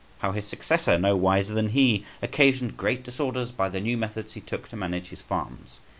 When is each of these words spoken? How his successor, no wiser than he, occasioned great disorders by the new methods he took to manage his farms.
How 0.17 0.31
his 0.31 0.47
successor, 0.47 0.97
no 0.97 1.15
wiser 1.15 1.53
than 1.53 1.69
he, 1.69 2.05
occasioned 2.23 2.75
great 2.75 3.03
disorders 3.03 3.51
by 3.51 3.69
the 3.69 3.79
new 3.79 3.97
methods 3.97 4.33
he 4.33 4.41
took 4.41 4.67
to 4.69 4.75
manage 4.75 5.09
his 5.09 5.21
farms. 5.21 5.77